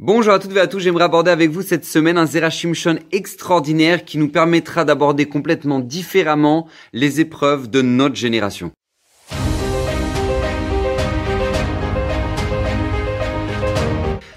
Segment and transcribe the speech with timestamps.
[0.00, 4.04] Bonjour à toutes et à tous, j'aimerais aborder avec vous cette semaine un Zerachimshon extraordinaire
[4.04, 8.70] qui nous permettra d'aborder complètement différemment les épreuves de notre génération.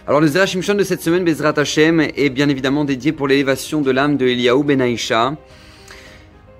[0.07, 3.91] Alors le Zerachimshon de cette semaine, Bezrat Hashem, est bien évidemment dédié pour l'élévation de
[3.91, 5.35] l'âme de Eliaou Ben Aïcha.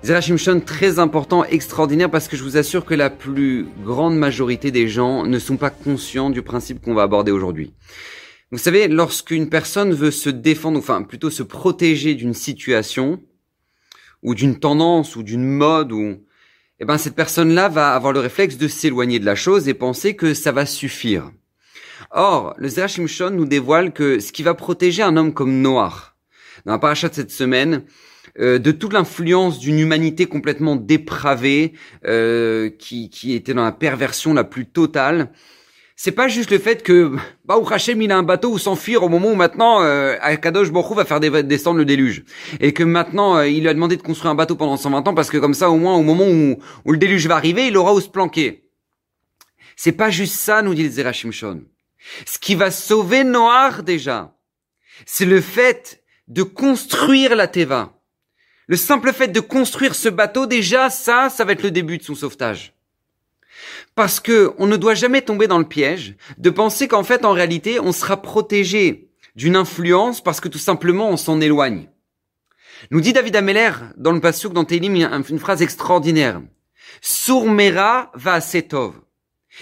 [0.04, 4.86] Zerachimshon très important, extraordinaire, parce que je vous assure que la plus grande majorité des
[4.86, 7.72] gens ne sont pas conscients du principe qu'on va aborder aujourd'hui.
[8.52, 13.22] Vous savez, lorsqu'une personne veut se défendre, enfin plutôt se protéger d'une situation,
[14.22, 16.18] ou d'une tendance, ou d'une mode, ou
[16.78, 20.16] eh ben cette personne-là va avoir le réflexe de s'éloigner de la chose et penser
[20.16, 21.32] que ça va suffire.
[22.10, 26.14] Or, le Zerachim nous dévoile que ce qui va protéger un homme comme Noah,
[26.66, 27.84] dans la paracha de cette semaine,
[28.38, 31.72] euh, de toute l'influence d'une humanité complètement dépravée,
[32.04, 35.32] euh, qui, qui était dans la perversion la plus totale,
[36.04, 39.08] c'est pas juste le fait que bah Hachem il a un bateau où s'enfuir au
[39.08, 42.24] moment où maintenant euh, Akadosh Baruch va faire descendre le déluge
[42.58, 45.14] et que maintenant euh, il lui a demandé de construire un bateau pendant 120 ans
[45.14, 47.76] parce que comme ça au moins au moment où, où le déluge va arriver il
[47.76, 48.64] aura où se planquer.
[49.76, 51.62] C'est pas juste ça nous dit le Zerachim Shon.
[52.26, 54.34] Ce qui va sauver Noir déjà,
[55.06, 57.92] c'est le fait de construire la Teva.
[58.66, 62.02] Le simple fait de construire ce bateau déjà ça ça va être le début de
[62.02, 62.74] son sauvetage.
[63.94, 67.32] Parce que on ne doit jamais tomber dans le piège de penser qu'en fait, en
[67.32, 71.88] réalité, on sera protégé d'une influence parce que tout simplement on s'en éloigne.
[72.90, 76.42] Nous dit David Ameller dans le Passouk dans Télim une phrase extraordinaire.
[77.00, 78.94] Sourmera va setov.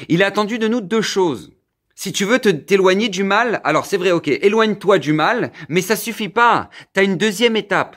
[0.09, 1.53] Il a attendu de nous deux choses.
[1.95, 5.83] Si tu veux te t'éloigner du mal, alors c'est vrai, ok, éloigne-toi du mal, mais
[5.83, 6.71] ça suffit pas.
[6.95, 7.97] T'as une deuxième étape.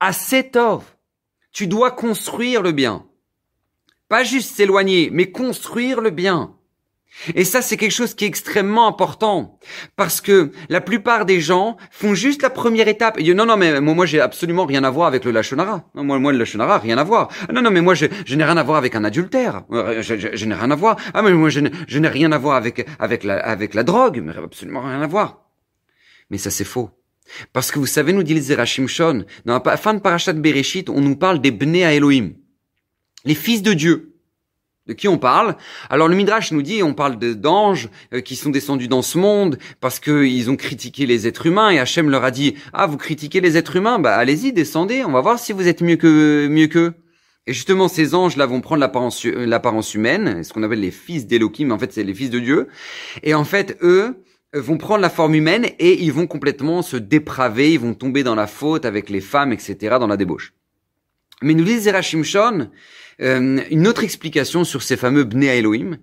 [0.00, 0.82] À setov.
[1.52, 3.06] Tu dois construire le bien.
[4.08, 6.54] Pas juste s'éloigner, mais construire le bien.
[7.34, 9.58] Et ça, c'est quelque chose qui est extrêmement important.
[9.96, 13.18] Parce que la plupart des gens font juste la première étape.
[13.18, 15.84] Et disent, non, non, mais moi, j'ai absolument rien à voir avec le lachonara.
[15.94, 17.28] Non, moi, moi, le lachonara, rien à voir.
[17.52, 19.62] Non, non, mais moi, je, n'ai rien à voir avec un adultère.
[19.70, 20.96] Euh, je, n'ai rien à voir.
[21.14, 24.20] Ah, mais moi, je, n'ai rien à voir avec, avec la, avec la drogue.
[24.22, 25.44] Mais absolument rien à voir.
[26.30, 26.90] Mais ça, c'est faux.
[27.52, 31.00] Parce que vous savez, nous dit le Shon, dans la fin de Parashat Bereshit, on
[31.00, 32.34] nous parle des Bnei à Elohim
[33.24, 34.10] les fils de Dieu.
[34.86, 35.56] De qui on parle
[35.88, 39.58] Alors le Midrash nous dit, on parle d'anges euh, qui sont descendus dans ce monde
[39.80, 43.40] parce qu'ils ont critiqué les êtres humains et Hachem leur a dit, ah vous critiquez
[43.40, 46.66] les êtres humains, bah allez-y, descendez, on va voir si vous êtes mieux que mieux
[46.66, 46.92] qu'eux.
[47.46, 51.70] Et justement, ces anges-là vont prendre l'apparence euh, humaine, ce qu'on appelle les fils d'Elohim,
[51.70, 52.68] en fait c'est les fils de Dieu.
[53.22, 54.22] Et en fait, eux
[54.54, 58.22] euh, vont prendre la forme humaine et ils vont complètement se dépraver, ils vont tomber
[58.22, 60.52] dans la faute avec les femmes, etc., dans la débauche.
[61.44, 62.70] Mais nous dit Zerachim Shon,
[63.20, 65.98] euh, une autre explication sur ces fameux Bnei Elohim.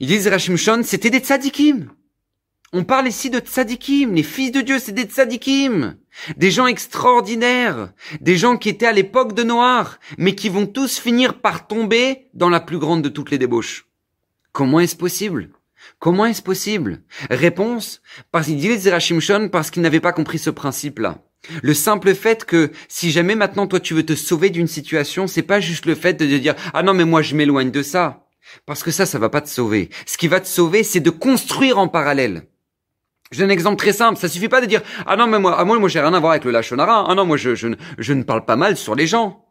[0.00, 1.90] Ils disent Rachim Shon, c'était des tzadikim.
[2.72, 5.98] On parle ici de tzadikim, les fils de Dieu, c'est des tzadikim.
[6.38, 10.98] Des gens extraordinaires, des gens qui étaient à l'époque de Noir, mais qui vont tous
[10.98, 13.86] finir par tomber dans la plus grande de toutes les débauches.
[14.52, 15.50] Comment est-ce possible?
[15.98, 17.02] Comment est-ce possible?
[17.28, 18.00] Réponse,
[18.30, 21.22] parce qu'il dit Rachim Shon parce qu'ils n'avaient pas compris ce principe-là.
[21.62, 25.42] Le simple fait que si jamais maintenant toi tu veux te sauver d'une situation, c'est
[25.42, 28.26] pas juste le fait de dire ah non mais moi je m'éloigne de ça.
[28.66, 29.88] Parce que ça, ça va pas te sauver.
[30.04, 32.48] Ce qui va te sauver, c'est de construire en parallèle.
[33.30, 34.18] J'ai un exemple très simple.
[34.18, 36.20] Ça suffit pas de dire ah non mais moi, ah, moi, moi j'ai rien à
[36.20, 37.06] voir avec le lachonara.
[37.08, 39.44] Ah non moi je, je, je ne parle pas mal sur les gens.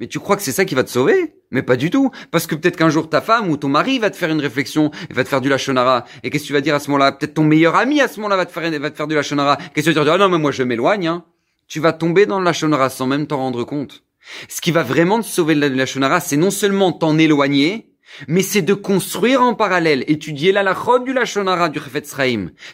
[0.00, 1.36] Mais tu crois que c'est ça qui va te sauver?
[1.50, 2.10] Mais pas du tout.
[2.30, 4.90] Parce que peut-être qu'un jour ta femme ou ton mari va te faire une réflexion
[5.08, 6.04] et va te faire du lachonara.
[6.22, 7.12] Et qu'est-ce que tu vas dire à ce moment-là?
[7.12, 9.56] Peut-être ton meilleur ami à ce moment-là va te faire, va te faire du lachonara.
[9.74, 10.12] Qu'est-ce que tu vas dire?
[10.14, 11.06] Ah non, mais moi je m'éloigne.
[11.06, 11.24] Hein.
[11.68, 14.04] Tu vas tomber dans le lachonara sans même t'en rendre compte.
[14.48, 17.92] Ce qui va vraiment te sauver de la lachonara, c'est non seulement t'en éloigner,
[18.28, 22.14] mais c'est de construire en parallèle, étudier la lachot du lachonara du Chefetz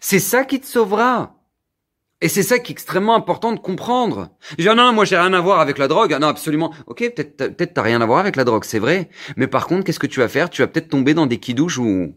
[0.01, 1.42] C'est ça qui te sauvera.
[2.23, 4.31] Et c'est ça qui est extrêmement important de comprendre.
[4.53, 6.13] Je dis, non, non, moi j'ai rien à voir avec la drogue.
[6.15, 6.73] Ah non, absolument.
[6.87, 9.11] Ok, peut-être peut-être t'as rien à voir avec la drogue, c'est vrai.
[9.37, 10.49] Mais par contre, qu'est-ce que tu vas faire?
[10.49, 12.15] Tu vas peut-être tomber dans des kidouches où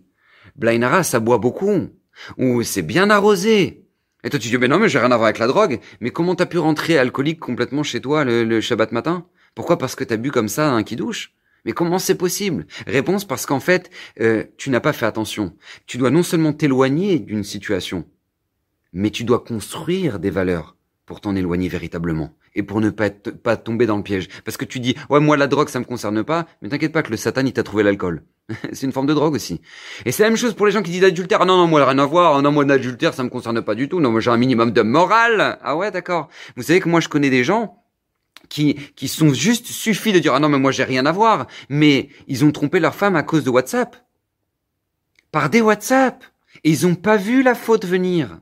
[0.57, 1.89] Blainara, ça boit beaucoup.
[2.37, 3.83] Ou c'est bien arrosé.
[4.23, 5.79] Et toi tu dis, mais non, mais j'ai rien à voir avec la drogue.
[6.01, 9.25] Mais comment t'as pu rentrer alcoolique complètement chez toi le, Shabbat matin?
[9.55, 11.33] Pourquoi Parce que t'as bu comme ça un kidouche
[11.67, 12.67] mais comment c'est possible?
[12.85, 13.89] Réponse parce qu'en fait,
[14.21, 15.55] euh, tu n'as pas fait attention.
[15.87, 18.05] Tu dois non seulement t'éloigner d'une situation,
[18.95, 20.75] mais tu dois construire des valeurs
[21.05, 24.29] pour t'en éloigner véritablement et pour ne pas, pas tomber dans le piège.
[24.43, 27.03] Parce que tu dis, ouais, moi, la drogue, ça me concerne pas, mais t'inquiète pas
[27.03, 28.23] que le satan, il t'a trouvé l'alcool.
[28.71, 29.61] c'est une forme de drogue aussi.
[30.05, 31.41] Et c'est la même chose pour les gens qui disent adultère.
[31.41, 32.37] Ah non, non, moi, rien à voir.
[32.37, 33.99] Ah non, moi, l'adultère, ça me concerne pas du tout.
[33.99, 35.59] Non, moi, j'ai un minimum de morale.
[35.61, 36.29] Ah ouais, d'accord.
[36.55, 37.83] Vous savez que moi, je connais des gens
[38.47, 41.47] qui, qui sont juste suffis de dire, ah non, mais moi, j'ai rien à voir.
[41.67, 43.97] Mais ils ont trompé leur femme à cause de WhatsApp.
[45.33, 46.23] Par des WhatsApp.
[46.63, 48.39] Et ils ont pas vu la faute venir.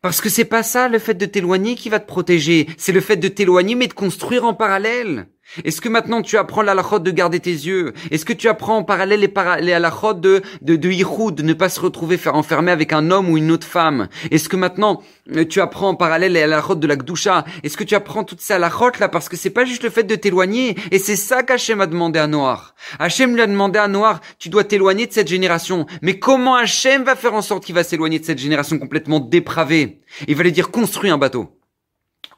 [0.00, 3.00] Parce que c'est pas ça le fait de t'éloigner qui va te protéger, c'est le
[3.00, 5.26] fait de t'éloigner mais de construire en parallèle.
[5.64, 7.92] Est-ce que maintenant tu apprends la de garder tes yeux?
[8.10, 11.68] Est-ce que tu apprends en parallèle les, para les de de, de de ne pas
[11.68, 14.08] se retrouver enfermer avec un homme ou une autre femme?
[14.30, 15.02] Est-ce que maintenant
[15.34, 17.44] euh, tu apprends en parallèle les halachot de la gdusha?
[17.62, 20.02] Est-ce que tu apprends toutes ces halachot là parce que c'est pas juste le fait
[20.04, 22.74] de t'éloigner et c'est ça qu'Hachem a demandé à Noir.
[22.98, 25.86] Hachem lui a demandé à Noir, tu dois t'éloigner de cette génération.
[26.02, 30.00] Mais comment Hachem va faire en sorte qu'il va s'éloigner de cette génération complètement dépravée?
[30.28, 31.50] Il va lui dire construis un bateau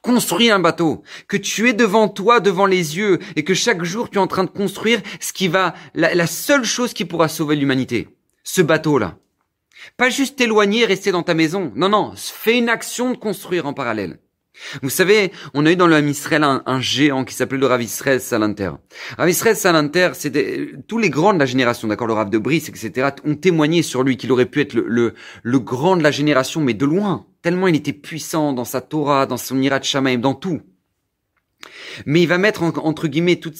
[0.05, 4.11] construis un bateau, que tu es devant toi, devant les yeux, et que chaque jour
[4.11, 7.57] tu es en train de construire ce qui va, la, seule chose qui pourra sauver
[7.57, 8.09] l'humanité.
[8.45, 9.17] Ce bateau-là.
[9.97, 11.73] Pas juste t'éloigner, rester dans ta maison.
[11.75, 14.19] Non, non, fais une action de construire en parallèle.
[14.83, 18.71] Vous savez, on a eu dans le un, géant qui s'appelait le Rav Israël Salanter.
[19.19, 23.09] Rav Salanter, c'était tous les grands de la génération, d'accord, le Rav de Brice, etc.,
[23.25, 25.15] ont témoigné sur lui qu'il aurait pu être le,
[25.59, 29.37] grand de la génération, mais de loin tellement il était puissant dans sa Torah, dans
[29.37, 30.63] son Irat Shamaim, dans tout.
[32.07, 33.59] Mais il va mettre entre guillemets toute,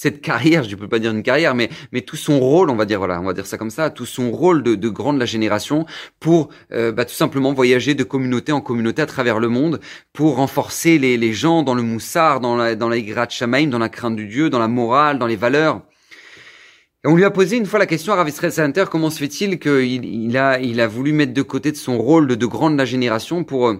[0.00, 2.76] cette carrière, je ne peux pas dire une carrière, mais mais tout son rôle, on
[2.76, 5.12] va dire voilà, on va dire ça comme ça, tout son rôle de, de grand
[5.12, 5.86] de la génération
[6.20, 9.80] pour euh, bah, tout simplement voyager de communauté en communauté à travers le monde
[10.12, 13.80] pour renforcer les, les gens dans le moussard, dans la dans la Irat Shamaim, dans
[13.80, 15.82] la crainte du Dieu, dans la morale, dans les valeurs.
[17.04, 20.04] On lui a posé une fois la question à Rav Center, comment se fait-il qu'il
[20.04, 22.78] il a, il a voulu mettre de côté de son rôle de, de grand de
[22.78, 23.74] la génération pour,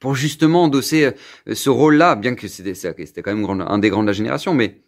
[0.00, 1.04] pour justement endosser
[1.48, 4.82] euh, ce rôle-là, bien que c'était quand même un des grands de la génération, mais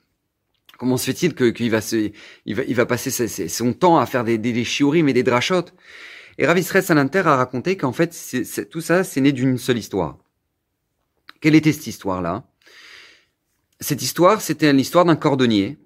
[0.78, 4.64] comment se fait-il qu'il va passer son temps à faire des, des, des
[5.08, 5.74] et des drachotes?
[6.38, 8.16] Et Rav Center a raconté qu'en fait,
[8.70, 10.18] tout ça, c'est né d'une seule histoire.
[11.40, 12.44] Quelle était cette histoire-là?
[13.80, 15.78] Cette histoire, c'était l'histoire d'un cordonnier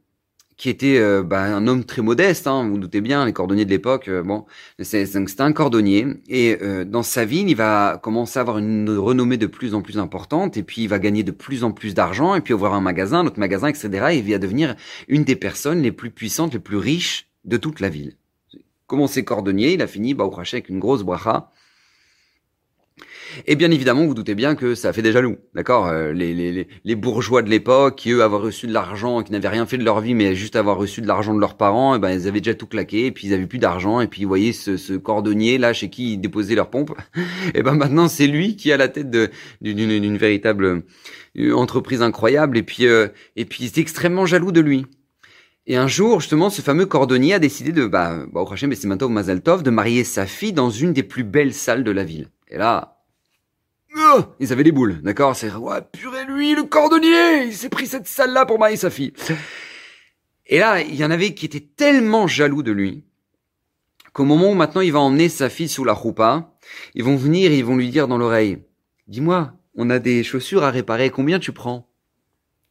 [0.57, 3.67] qui était euh, bah, un homme très modeste, hein, vous, vous doutez bien, les cordonniers
[3.67, 4.47] de l'époque, euh, bon,
[4.81, 9.37] c'est un cordonnier, et euh, dans sa ville, il va commencer à avoir une renommée
[9.37, 12.35] de plus en plus importante, et puis il va gagner de plus en plus d'argent,
[12.35, 14.77] et puis avoir un magasin, notre magasin, etc., et il va devenir
[15.09, 18.17] une des personnes les plus puissantes, les plus riches de toute la ville.
[18.87, 21.51] Commencé cordonnier, il a fini, bah, au avec une grosse bracha,
[23.47, 26.67] et bien évidemment, vous, doutez bien que ça fait des jaloux, d'accord euh, les, les,
[26.85, 29.85] les, bourgeois de l'époque, qui eux avaient reçu de l'argent, qui n'avaient rien fait de
[29.85, 32.27] leur vie, mais juste avoir reçu de l'argent de leurs parents, et eh ben ils
[32.27, 34.77] avaient déjà tout claqué, et puis ils avaient plus d'argent, et puis vous voyez ce,
[34.77, 36.97] ce cordonnier là chez qui ils déposaient leurs pompes,
[37.55, 39.11] et ben maintenant c'est lui qui a la tête
[39.61, 40.83] d'une véritable
[41.39, 44.87] euh, entreprise incroyable, et puis euh, et puis il est extrêmement jaloux de lui.
[45.69, 49.09] Et un jour, justement, ce fameux cordonnier a décidé de, bah, bah au c'est maintenant
[49.09, 52.29] Mazaltov, de marier sa fille dans une des plus belles salles de la ville.
[52.49, 52.97] Et là,
[53.99, 57.87] Oh, ils avaient des boules, d'accord C'est ouais, purée lui, le cordonnier, il s'est pris
[57.87, 59.15] cette salle-là pour marier sa fille.
[60.47, 63.05] Et là, il y en avait qui étaient tellement jaloux de lui
[64.13, 66.55] qu'au moment où maintenant il va emmener sa fille sous la roupa,
[66.95, 68.63] ils vont venir et ils vont lui dire dans l'oreille
[69.09, 71.91] "Dis-moi, on a des chaussures à réparer, combien tu prends?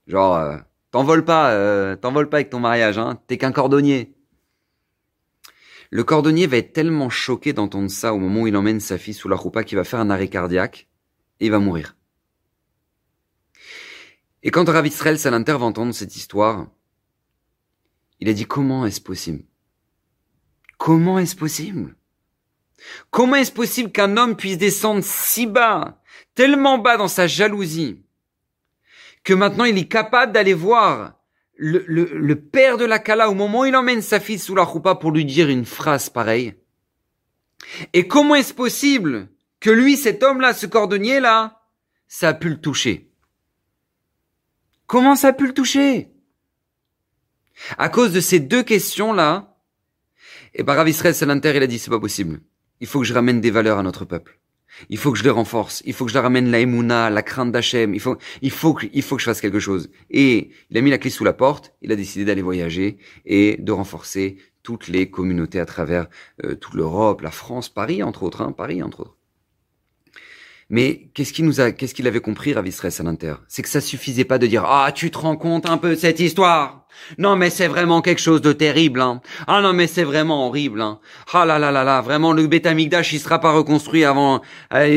[0.07, 0.57] Genre euh,
[0.89, 4.14] t'envoles pas, euh, t'envoles pas avec ton mariage, hein T'es qu'un cordonnier."
[5.91, 9.13] Le cordonnier va être tellement choqué d'entendre ça au moment où il emmène sa fille
[9.13, 10.87] sous la roupa qu'il va faire un arrêt cardiaque
[11.39, 11.95] et il va mourir.
[14.43, 16.67] Et quand Rav Israël Salanter va entendre cette histoire,
[18.19, 19.43] il a dit comment est-ce possible?
[20.77, 21.95] Comment est-ce possible?
[23.09, 26.01] Comment est-ce possible qu'un homme puisse descendre si bas,
[26.35, 28.03] tellement bas dans sa jalousie,
[29.23, 31.15] que maintenant il est capable d'aller voir
[31.57, 34.95] le, père de la Kala au moment où il emmène sa fille sous la roupa
[34.95, 36.55] pour lui dire une phrase pareille
[37.93, 41.61] Et comment est-ce possible que lui, cet homme-là, ce cordonnier-là,
[42.07, 43.09] ça a pu le toucher?
[44.87, 46.11] Comment ça a pu le toucher?
[47.77, 49.57] À cause de ces deux questions-là,
[50.53, 52.41] et par Rav Israël Salanter, il a dit, c'est pas possible.
[52.79, 54.39] Il faut que je ramène des valeurs à notre peuple.
[54.89, 55.81] Il faut que je les renforce.
[55.85, 57.93] Il faut que je leur ramène la émouna, la crainte d'Hachem.
[57.93, 59.89] Il faut, il faut que, il faut que je fasse quelque chose.
[60.09, 61.73] Et il a mis la clé sous la porte.
[61.81, 66.07] Il a décidé d'aller voyager et de renforcer toutes les communautés à travers
[66.43, 69.17] euh, toute l'Europe, la France, Paris entre autres, hein, Paris entre autres.
[70.69, 73.81] Mais qu'est-ce qu'il nous a, qu'est-ce qu'il avait compris, Rav Israël Salanter C'est que ça
[73.81, 76.87] suffisait pas de dire ah tu te rends compte un peu de cette histoire?
[77.19, 79.21] Non mais c'est vraiment quelque chose de terrible hein.
[79.45, 80.99] Ah non mais c'est vraiment horrible hein.
[81.33, 84.41] Ah là là là là vraiment le Betamikdash il sera pas reconstruit avant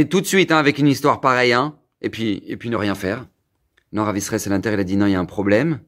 [0.09, 1.77] tout de suite hein, avec une histoire pareille hein.
[2.01, 3.27] Et puis et puis ne rien faire.
[3.93, 5.81] Non Rav Israël Salanter il a dit non il y a un problème.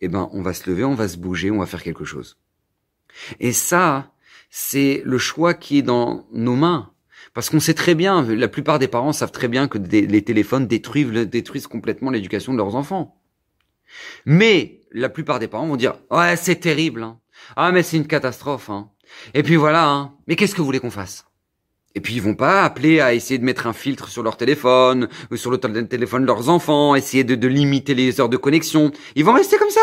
[0.00, 2.38] Eh ben on va se lever, on va se bouger, on va faire quelque chose.
[3.38, 4.10] Et ça
[4.48, 6.90] c'est le choix qui est dans nos mains.
[7.34, 10.66] Parce qu'on sait très bien, la plupart des parents savent très bien que les téléphones
[10.66, 13.16] détruisent, complètement l'éducation de leurs enfants.
[14.26, 17.18] Mais la plupart des parents vont dire ouais c'est terrible, hein.
[17.56, 18.90] ah mais c'est une catastrophe, hein.
[19.34, 20.14] et puis voilà, hein.
[20.26, 21.26] mais qu'est-ce que vous voulez qu'on fasse?
[21.96, 25.08] Et puis ils vont pas appeler à essayer de mettre un filtre sur leur téléphone
[25.32, 28.92] ou sur le téléphone de leurs enfants, essayer de, de limiter les heures de connexion.
[29.16, 29.80] Ils vont rester comme ça.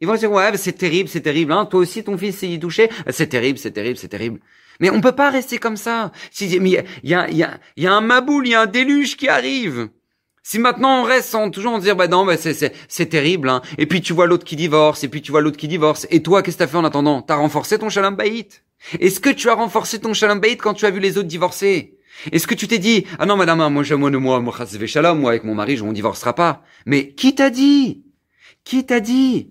[0.00, 1.52] Ils vont dire ouais c'est terrible, c'est terrible.
[1.52, 1.66] Hein.
[1.66, 2.90] Toi aussi ton fils s'est y touché.
[3.10, 4.40] C'est terrible, c'est terrible, c'est terrible.
[4.80, 6.12] Mais on peut pas rester comme ça.
[6.40, 9.16] Il y a, y, a, y, y a un maboule, il y a un déluge
[9.16, 9.88] qui arrive.
[10.46, 13.62] Si maintenant on reste sans toujours en dire bah non bah c'est terrible hein.
[13.78, 16.22] et puis tu vois l'autre qui divorce et puis tu vois l'autre qui divorce et
[16.22, 18.48] toi qu'est-ce que t'as fait en attendant T'as renforcé ton shalom bayit
[19.00, 21.96] Est-ce que tu as renforcé ton shalom bayit quand tu as vu les autres divorcer
[22.30, 25.18] Est-ce que tu t'es dit ah non madame hein, moi moi moi moi moi shalom
[25.18, 28.04] moi avec mon mari on divorcera pas Mais qui t'a dit
[28.64, 29.50] Qui t'a dit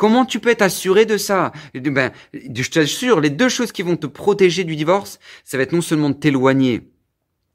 [0.00, 1.52] Comment tu peux être assuré de ça?
[1.74, 5.74] Ben, je t'assure, les deux choses qui vont te protéger du divorce, ça va être
[5.74, 6.89] non seulement de t'éloigner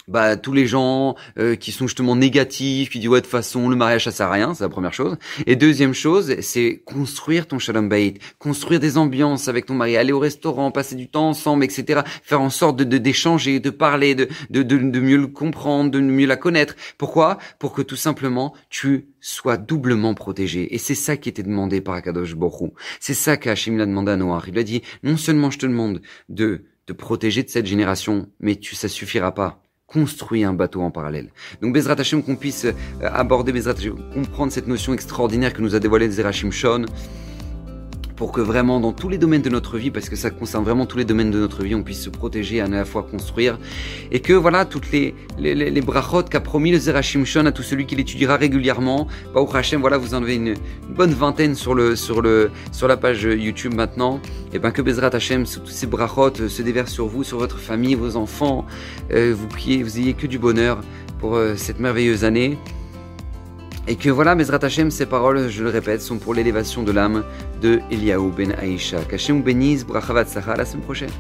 [0.08, 3.70] bah tous les gens euh, qui sont justement négatifs, qui disent ouais de toute façon
[3.70, 5.18] le mariage ça sert à rien, c'est la première chose.
[5.46, 10.14] Et deuxième chose, c'est construire ton shalom bayit, construire des ambiances avec ton mari, aller
[10.14, 12.02] au restaurant, passer du temps ensemble, etc.
[12.24, 16.28] Faire en sorte de d'échanger, de, parler, de, de, de, mieux le comprendre, de mieux
[16.28, 16.76] la connaître.
[16.98, 17.38] Pourquoi?
[17.60, 20.74] Pour que tout simplement tu sois doublement protégé.
[20.74, 22.74] Et c'est ça qui était demandé par Akadosh Borou.
[23.00, 24.44] C'est ça qu'Hachim l'a demandé à Noah.
[24.48, 28.30] Il lui a dit non seulement je te demande de te protéger de cette génération,
[28.40, 31.30] mais tu ça suffira pas construit un bateau en parallèle.
[31.62, 35.76] Donc Bezrat Hashem, qu'on puisse euh, aborder Bezrat Hashem, comprendre cette notion extraordinaire que nous
[35.76, 36.86] a dévoilée Zerachim Shon,
[38.16, 40.86] pour que vraiment dans tous les domaines de notre vie, parce que ça concerne vraiment
[40.86, 43.60] tous les domaines de notre vie, on puisse se protéger à la fois construire,
[44.12, 47.64] et que voilà toutes les les, les, brachot qu'a promis le Zerachim Shon à tout
[47.64, 49.08] celui qui l'étudiera régulièrement.
[49.34, 50.56] Bah, Hashem, voilà, vous en avez une,
[50.90, 54.20] bonne vingtaine sur le sur le sur la page YouTube maintenant.
[54.54, 57.60] Et ben que Bezrat Hashem, tous ces brachot euh, se déversent sur vous, sur votre
[57.60, 58.66] famille, vos enfants,
[59.12, 60.80] euh, vous priez, vous ayez que du bonheur
[61.20, 62.58] pour euh, cette merveilleuse année.
[63.88, 67.24] Et que voilà, Bezrat Hashem, ces paroles, je le répète, sont pour l'élévation de l'âme
[67.62, 68.98] de Eliaou ben Aïcha.
[69.08, 71.12] Qu'Hachem bénisse, brachavat à la semaine prochaine.